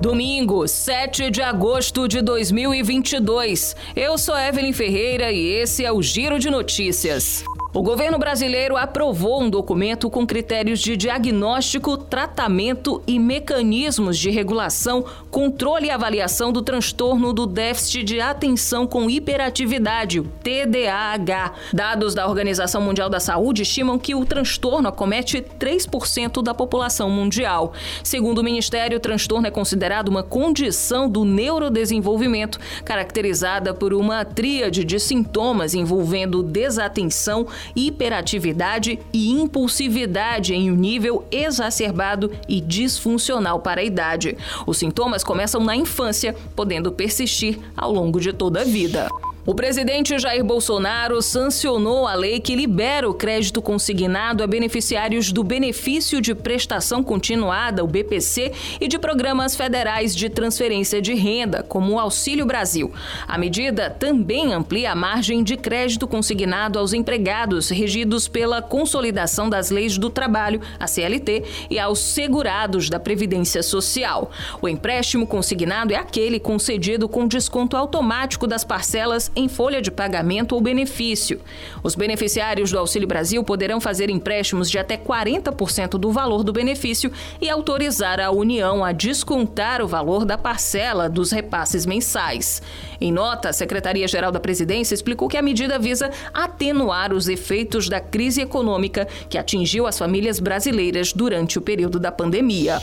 [0.00, 3.74] Domingo, 7 de agosto de 2022.
[3.96, 7.42] Eu sou Evelyn Ferreira e esse é o Giro de Notícias.
[7.70, 15.04] O governo brasileiro aprovou um documento com critérios de diagnóstico, tratamento e mecanismos de regulação,
[15.30, 21.52] controle e avaliação do transtorno do déficit de atenção com hiperatividade, TDAH.
[21.70, 27.74] Dados da Organização Mundial da Saúde estimam que o transtorno acomete 3% da população mundial.
[28.02, 34.84] Segundo o Ministério, o transtorno é considerado uma condição do neurodesenvolvimento, caracterizada por uma tríade
[34.84, 43.84] de sintomas envolvendo desatenção, hiperatividade e impulsividade em um nível exacerbado e disfuncional para a
[43.84, 44.36] idade.
[44.66, 49.08] Os sintomas começam na infância, podendo persistir ao longo de toda a vida.
[49.48, 55.42] O presidente Jair Bolsonaro sancionou a lei que libera o crédito consignado a beneficiários do
[55.42, 61.94] Benefício de Prestação Continuada, o BPC, e de programas federais de transferência de renda, como
[61.94, 62.92] o Auxílio Brasil.
[63.26, 69.70] A medida também amplia a margem de crédito consignado aos empregados regidos pela Consolidação das
[69.70, 74.30] Leis do Trabalho, a CLT, e aos segurados da Previdência Social.
[74.60, 80.54] O empréstimo consignado é aquele concedido com desconto automático das parcelas em folha de pagamento
[80.54, 81.40] ou benefício.
[81.82, 87.10] Os beneficiários do Auxílio Brasil poderão fazer empréstimos de até 40% do valor do benefício
[87.40, 92.60] e autorizar a União a descontar o valor da parcela dos repasses mensais.
[93.00, 98.00] Em nota, a Secretaria-Geral da Presidência explicou que a medida visa atenuar os efeitos da
[98.00, 102.80] crise econômica que atingiu as famílias brasileiras durante o período da pandemia.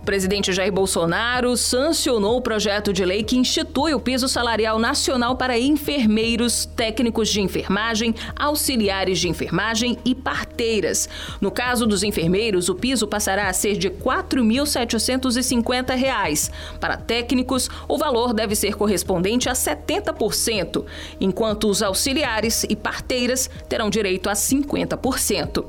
[0.00, 5.36] O presidente Jair Bolsonaro sancionou o projeto de lei que institui o piso salarial nacional
[5.36, 11.06] para enfermeiros, técnicos de enfermagem, auxiliares de enfermagem e parteiras.
[11.38, 16.50] No caso dos enfermeiros, o piso passará a ser de R$ 4.750.
[16.80, 20.82] Para técnicos, o valor deve ser correspondente a 70%,
[21.20, 25.66] enquanto os auxiliares e parteiras terão direito a 50%.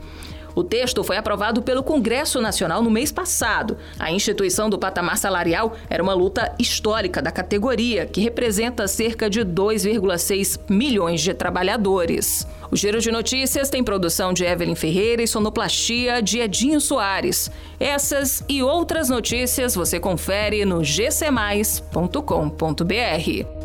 [0.55, 3.77] O texto foi aprovado pelo Congresso Nacional no mês passado.
[3.99, 9.41] A instituição do patamar salarial era uma luta histórica da categoria, que representa cerca de
[9.41, 12.47] 2,6 milhões de trabalhadores.
[12.71, 17.51] O Giro de Notícias tem produção de Evelyn Ferreira e sonoplastia de Edinho Soares.
[17.79, 23.60] Essas e outras notícias você confere no gcmais.com.br.